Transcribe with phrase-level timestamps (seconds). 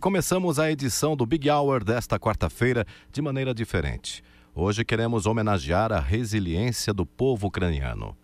[0.00, 4.22] Começamos a edição do Big Hour desta quarta-feira de maneira diferente.
[4.54, 8.16] Hoje queremos homenagear a resiliência do povo ucraniano.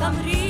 [0.00, 0.49] Tamrin.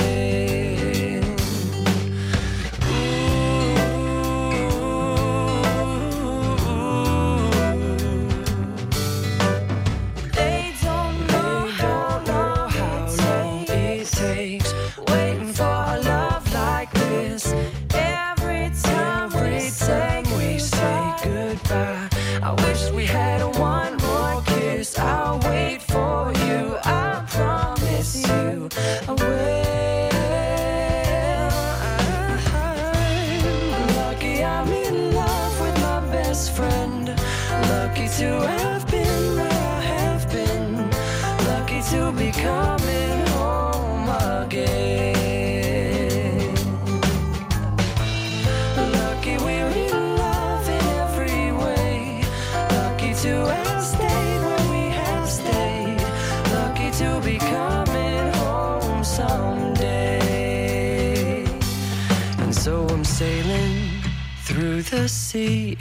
[63.21, 64.01] sailing
[64.45, 65.77] through the sea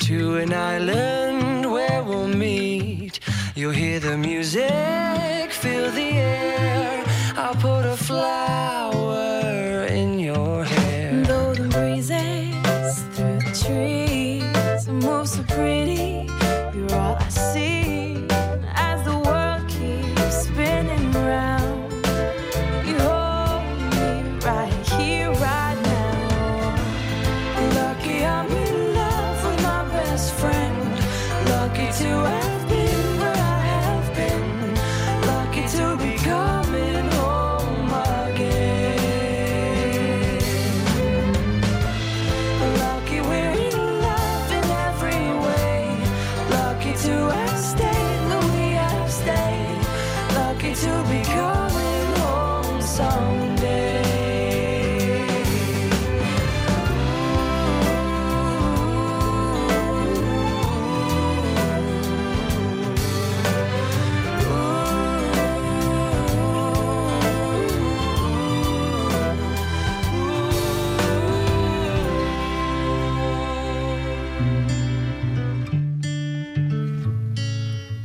[0.00, 3.20] to an island where we'll meet.
[3.54, 7.04] You'll hear the music, feel the air.
[7.36, 8.91] I'll put a flower.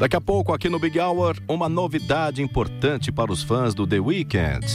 [0.07, 3.99] Daqui a pouco, aqui no Big Hour, uma novidade importante para os fãs do The
[3.99, 4.65] Weeknd.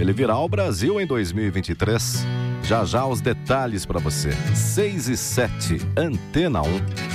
[0.00, 2.24] Ele virá ao Brasil em 2023.
[2.62, 4.30] Já já os detalhes para você.
[4.54, 7.07] 6 e 7, Antena 1.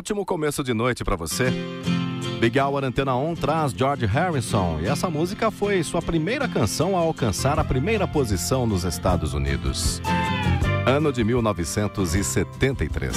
[0.00, 1.52] Ótimo começo de noite para você.
[2.40, 7.00] Big Hour Antena 1 traz George Harrison e essa música foi sua primeira canção a
[7.00, 10.00] alcançar a primeira posição nos Estados Unidos.
[10.86, 13.14] Ano de 1973.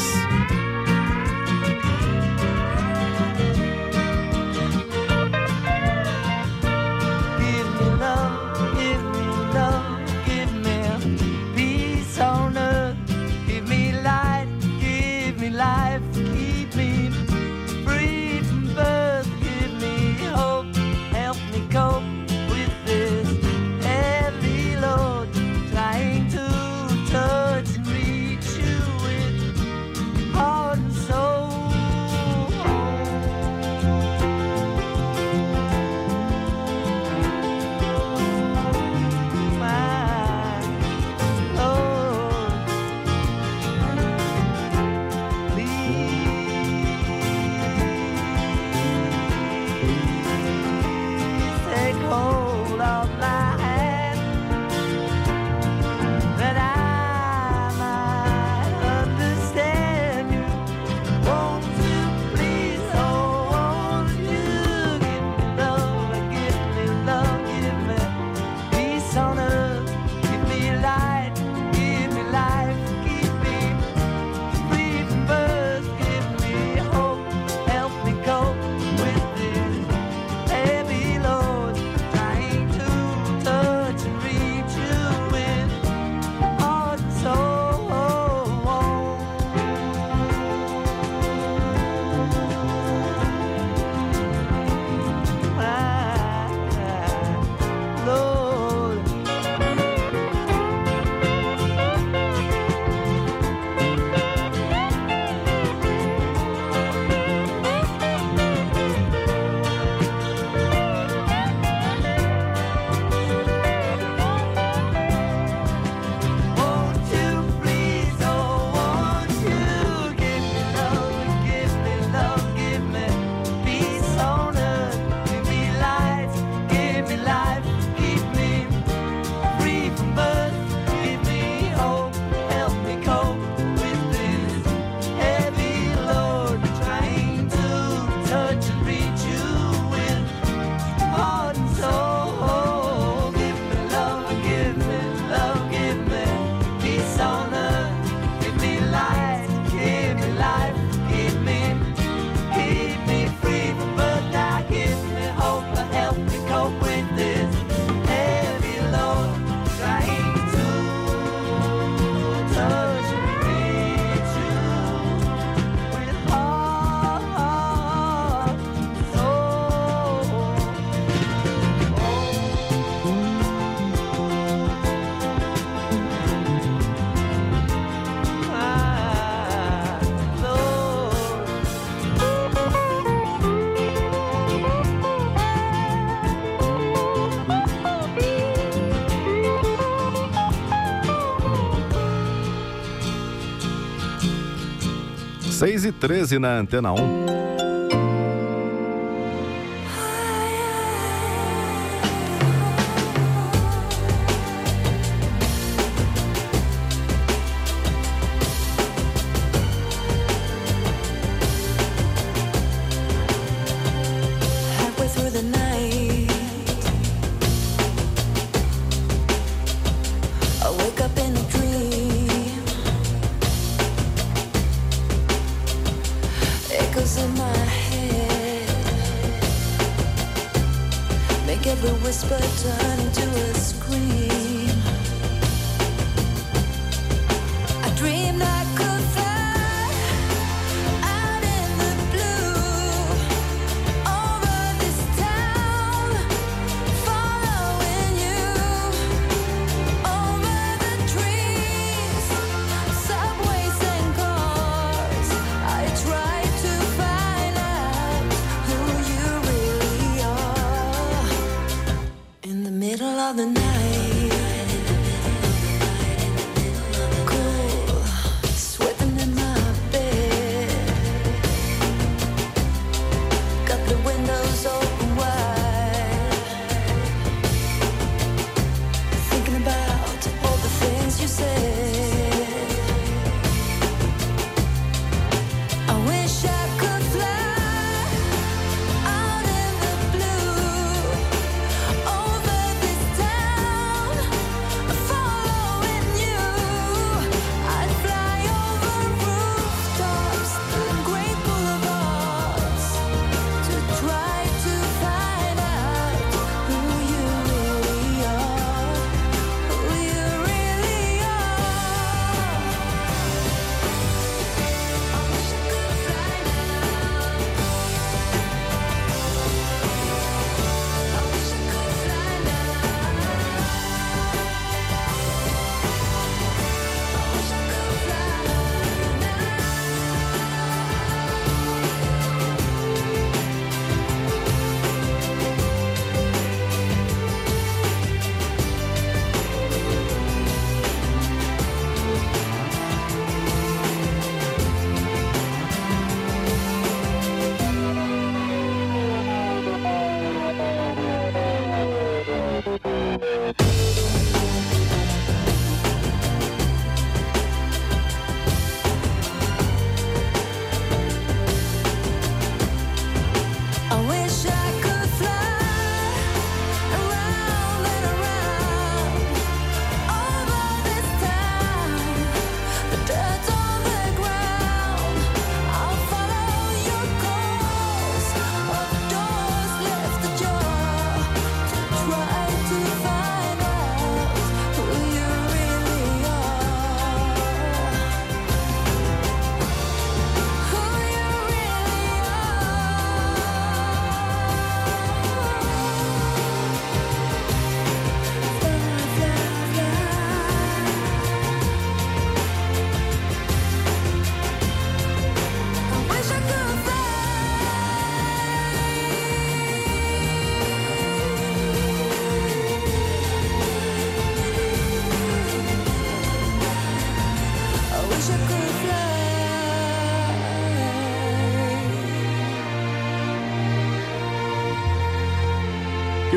[195.66, 197.33] E 13 na Antena 1.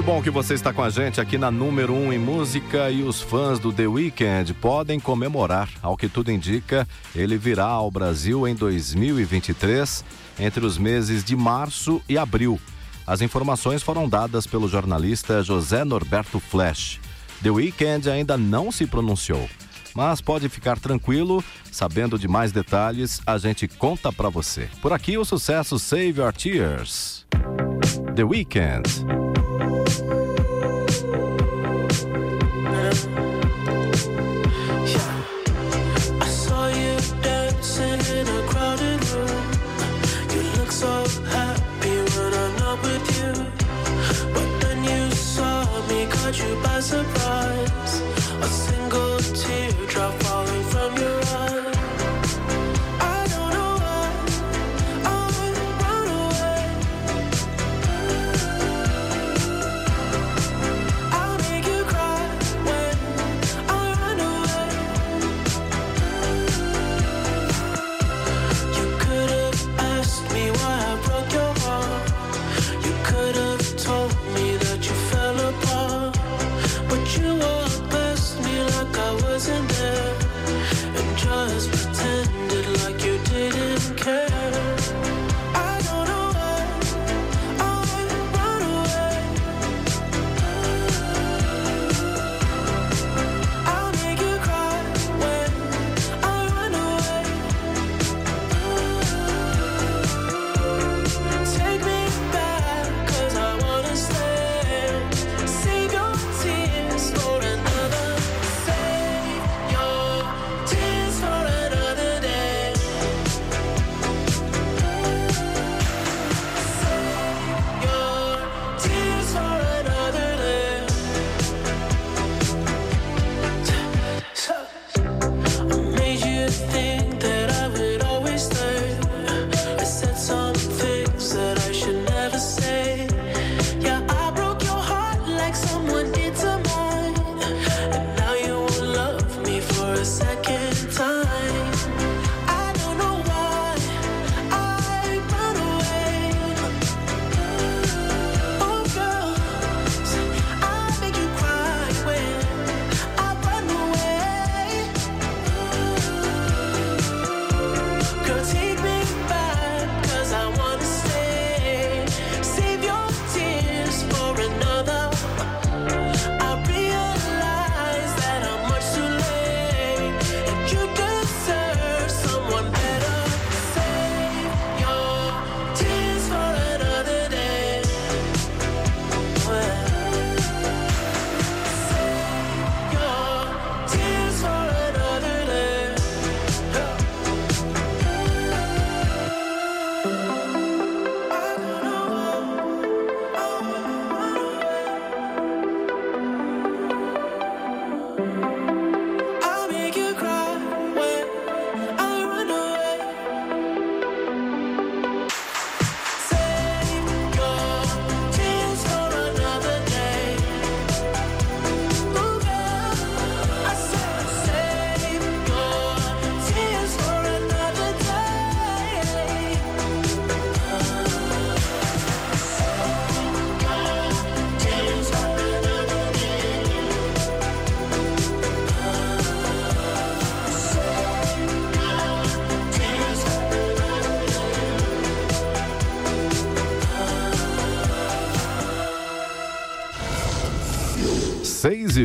[0.06, 3.02] Bom que você está com a gente aqui na número 1 um em música e
[3.02, 5.68] os fãs do The Weeknd podem comemorar.
[5.82, 10.04] Ao que tudo indica, ele virá ao Brasil em 2023,
[10.38, 12.60] entre os meses de março e abril.
[13.04, 17.00] As informações foram dadas pelo jornalista José Norberto Flash.
[17.42, 19.48] The Weeknd ainda não se pronunciou,
[19.92, 21.42] mas pode ficar tranquilo,
[21.72, 24.68] sabendo de mais detalhes, a gente conta para você.
[24.80, 27.26] Por aqui o sucesso Save Your Tears.
[28.14, 29.35] The Weeknd.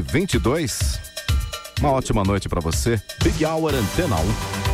[0.02, 1.00] 22.
[1.80, 3.02] Uma ótima noite para você.
[3.24, 4.71] Big Hour Antena 1.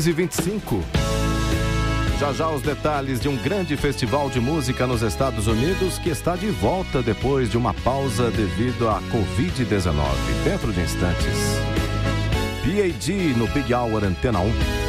[0.00, 0.82] 6 e 25
[2.18, 6.36] Já já os detalhes de um grande festival de música nos Estados Unidos que está
[6.36, 9.92] de volta depois de uma pausa devido à Covid-19.
[10.44, 11.36] Dentro de instantes.
[12.62, 14.79] PAD no Big Hour Antena 1.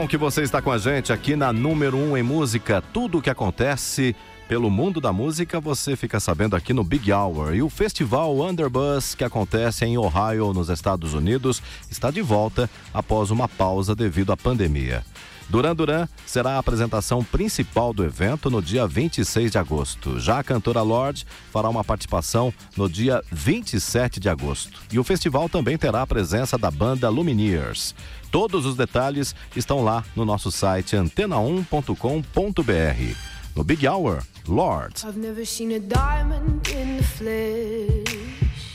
[0.00, 2.80] Bom que você está com a gente aqui na número 1 um em música.
[2.92, 4.14] Tudo o que acontece
[4.46, 7.52] pelo mundo da música você fica sabendo aqui no Big Hour.
[7.56, 13.32] E o festival Underbus, que acontece em Ohio, nos Estados Unidos, está de volta após
[13.32, 15.02] uma pausa devido à pandemia.
[15.48, 20.20] Duran Duran será a apresentação principal do evento no dia 26 de agosto.
[20.20, 24.78] Já a cantora Lorde fará uma participação no dia 27 de agosto.
[24.92, 27.94] E o festival também terá a presença da banda Lumineers.
[28.30, 33.16] Todos os detalhes estão lá no nosso site antena1.com.br.
[33.56, 35.04] No Big Hour, Lorde.
[35.04, 38.74] I've never seen a diamond in the flesh.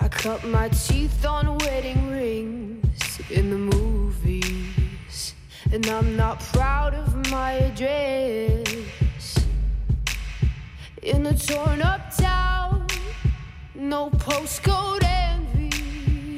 [0.00, 5.34] I cut my teeth on wedding rings in the movies.
[5.72, 8.64] And I'm not proud of my address.
[11.02, 12.86] In a torn up town,
[13.74, 15.57] no postcode envy.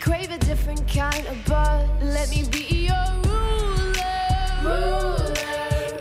[0.00, 1.86] crave a different kind of buzz.
[2.00, 3.06] Let me be your
[4.62, 5.04] ruler.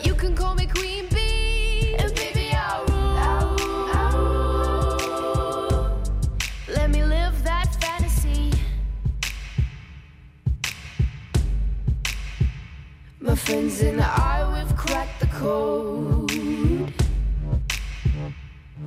[0.01, 2.85] You can call me Queen Bee, and baby I'll
[4.15, 6.01] rule.
[6.69, 8.53] Let me live that fantasy.
[13.19, 16.31] My friends and I, we've cracked the code.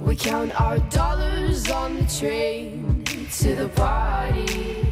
[0.01, 4.92] We count our dollars on the train to the party.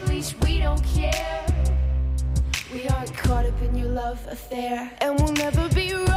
[0.75, 1.45] don't care.
[2.73, 6.07] We aren't caught up in your love affair, and we'll never be royals.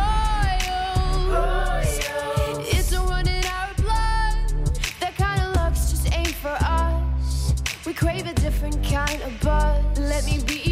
[2.76, 4.36] It's a run in our blood.
[5.00, 7.54] That kind of luck's just ain't for us.
[7.84, 9.98] We crave a different kind of buzz.
[9.98, 10.63] Let me be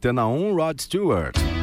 [0.00, 1.59] Antena 1, Rod Stewart.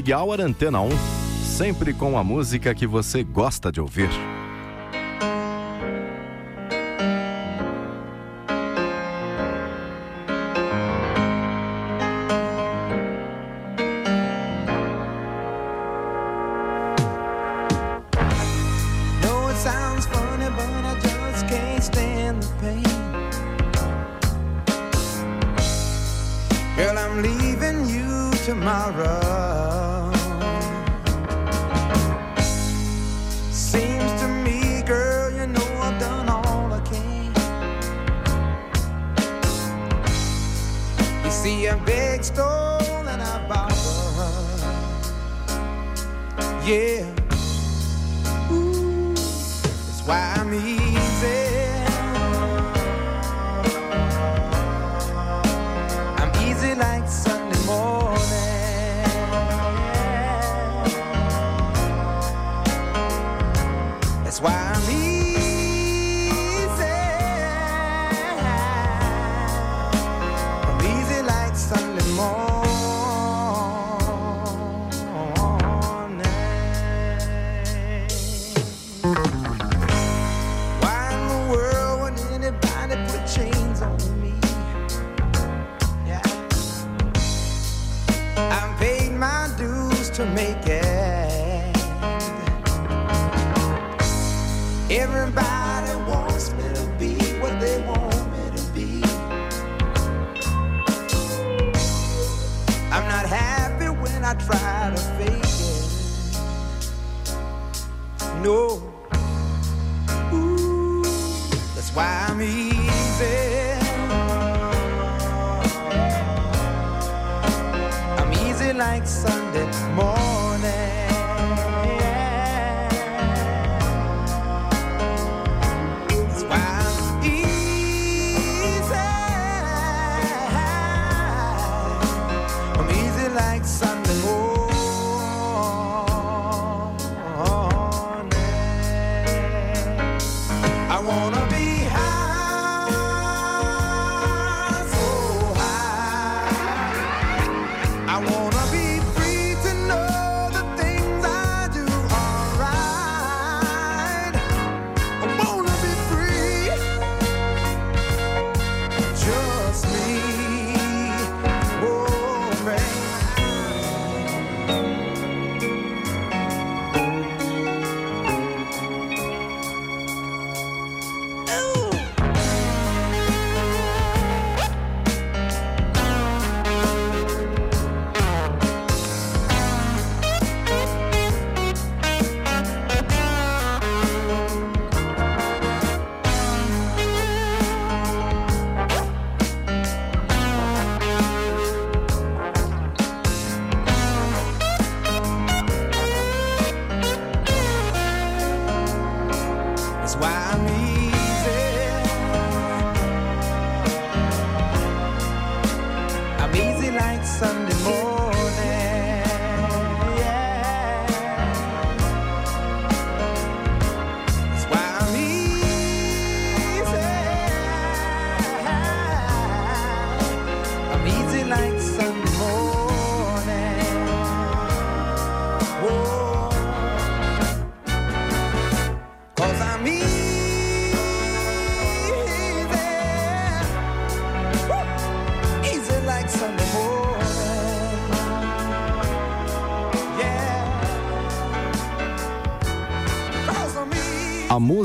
[0.00, 0.88] Ligue ao Antena 1,
[1.44, 4.08] sempre com a música que você gosta de ouvir.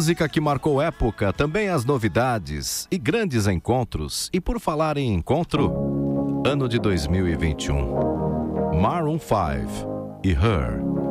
[0.06, 4.30] música que marcou época, também as novidades e grandes encontros.
[4.32, 8.80] E por falar em encontro, ano de 2021.
[8.80, 11.05] Maroon 5 e Her.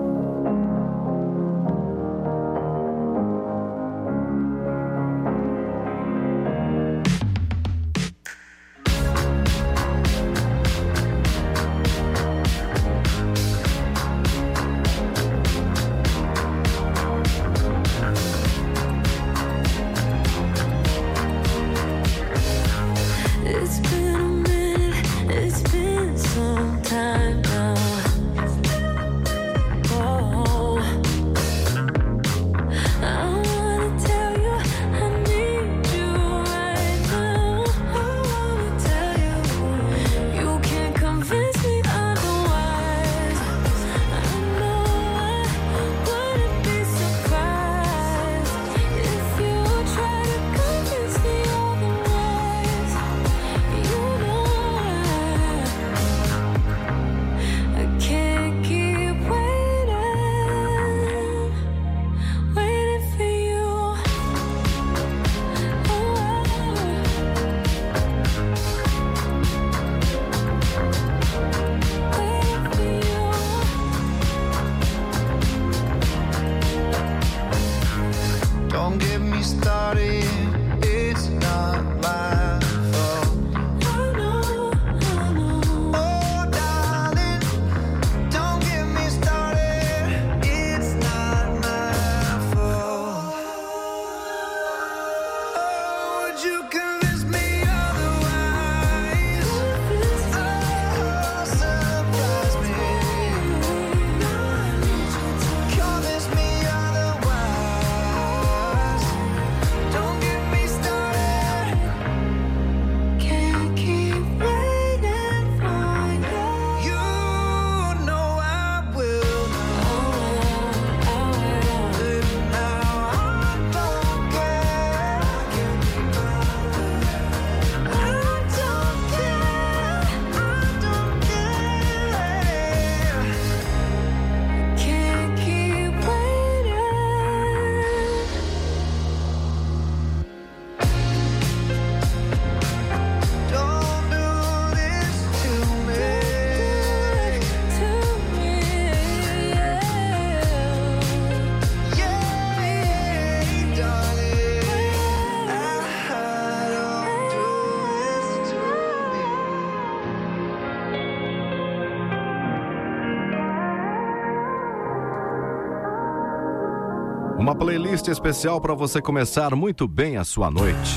[167.59, 170.97] Playlist especial para você começar muito bem a sua noite.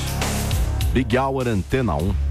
[0.92, 2.27] Big Hour Antena 1.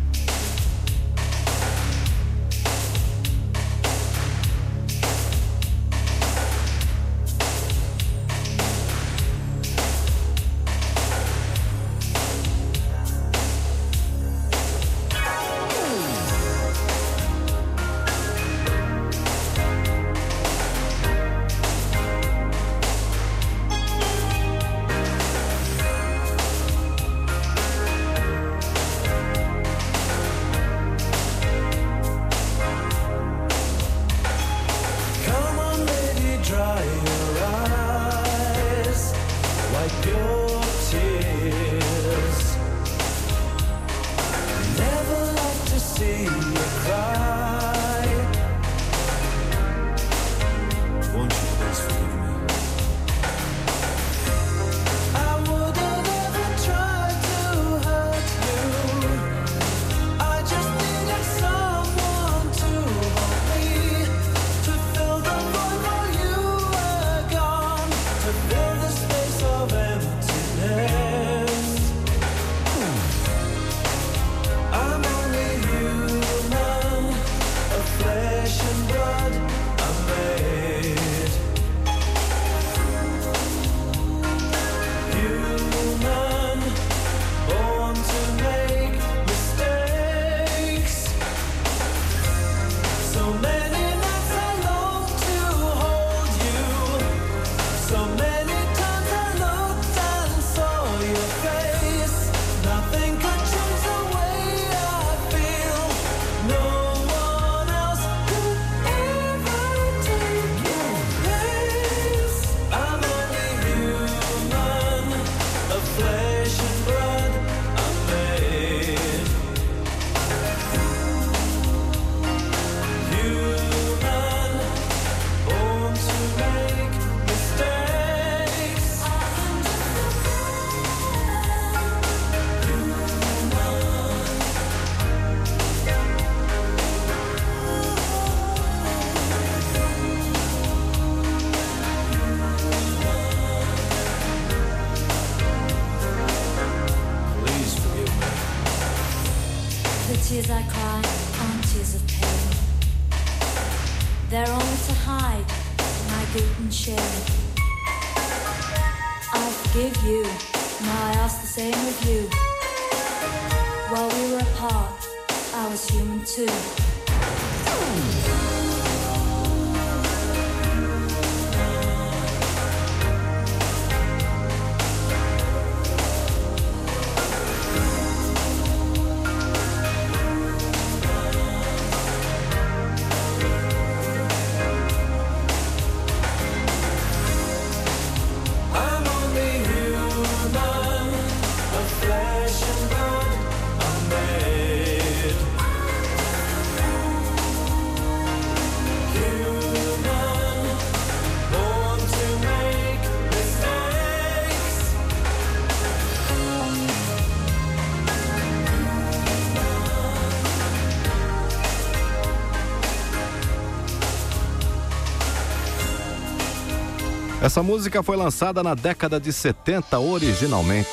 [217.48, 220.90] Essa música foi lançada na década de 70 originalmente.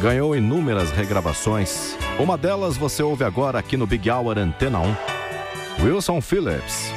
[0.00, 1.96] Ganhou inúmeras regravações.
[2.16, 5.84] Uma delas você ouve agora aqui no Big Hour Antena 1.
[5.84, 6.91] Wilson Phillips,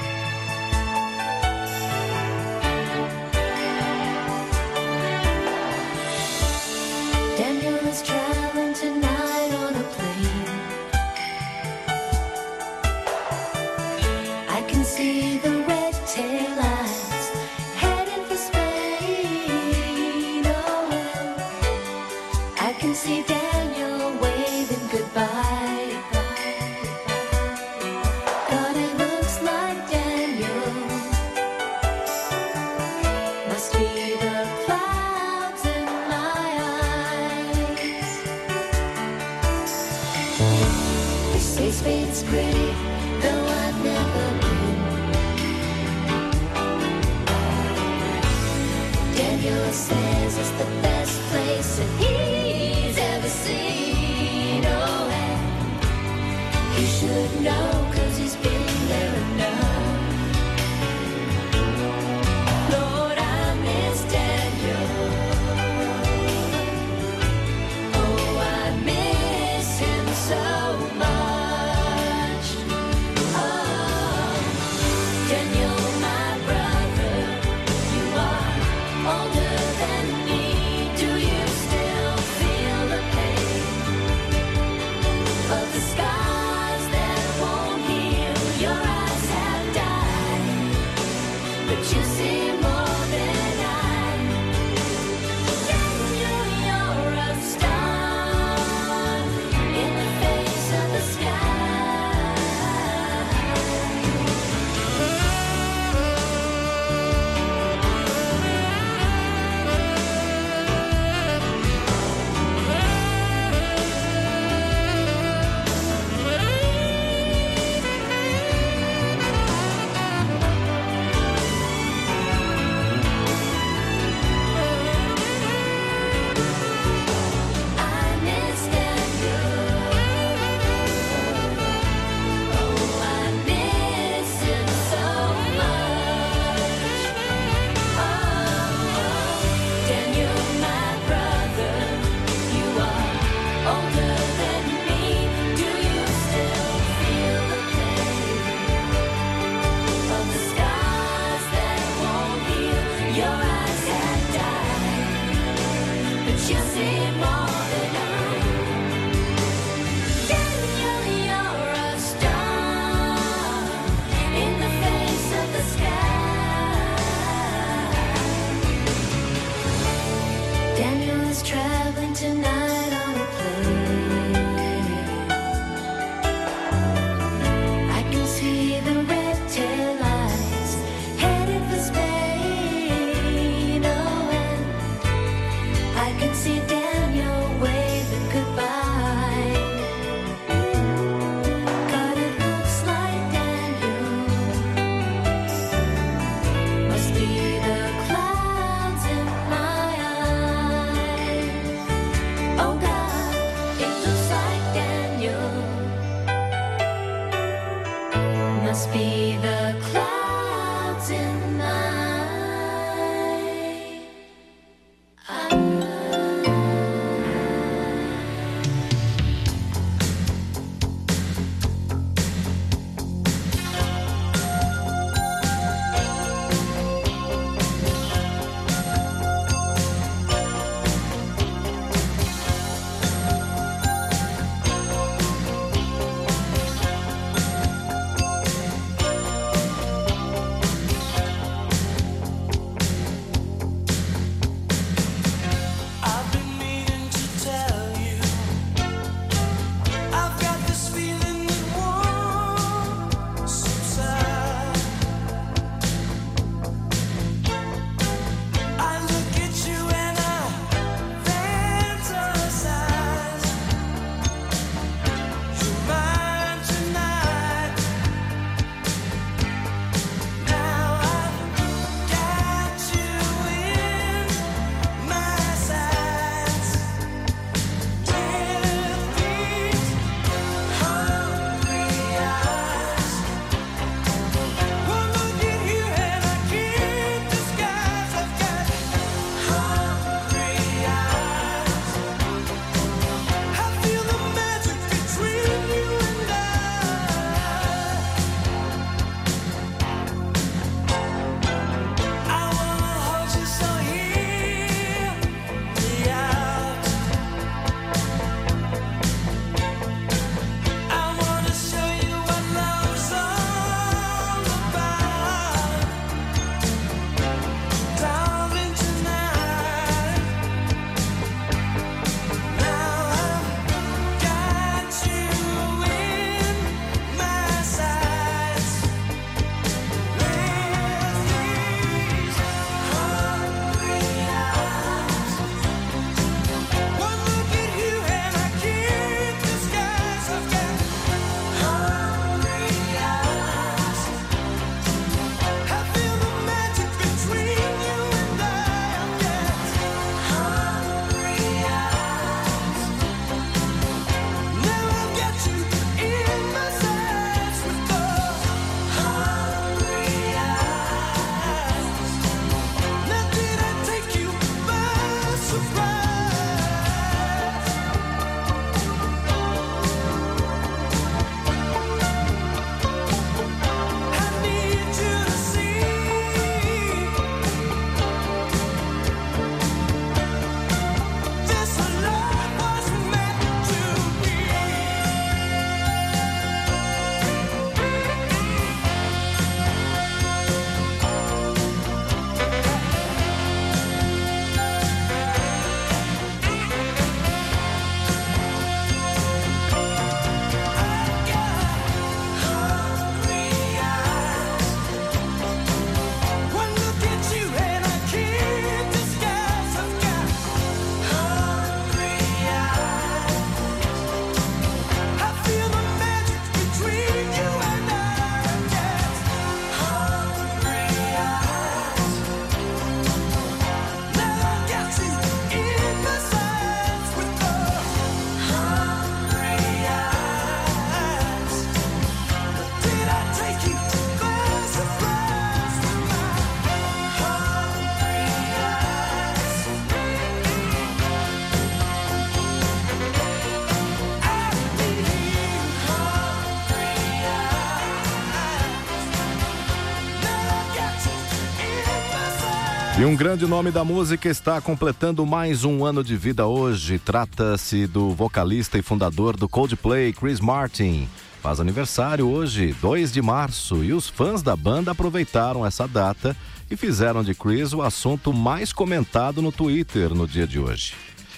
[453.16, 457.00] Um grande nome da música está completando mais um ano de vida hoje.
[457.00, 461.08] Trata-se do vocalista e fundador do Coldplay, Chris Martin.
[461.42, 466.36] Faz aniversário hoje, 2 de março, e os fãs da banda aproveitaram essa data
[466.70, 470.94] e fizeram de Chris o assunto mais comentado no Twitter no dia de hoje.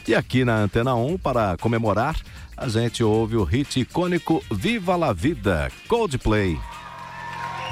[0.08, 2.16] E aqui na Antena 1, para comemorar,
[2.58, 6.60] a gente ouve o hit icônico Viva la Vida, Coldplay.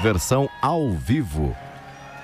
[0.00, 1.56] Versão ao vivo.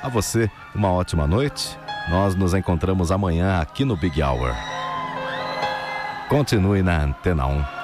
[0.01, 1.79] A você uma ótima noite.
[2.09, 4.55] Nós nos encontramos amanhã aqui no Big Hour.
[6.29, 7.82] Continue na Antena 1.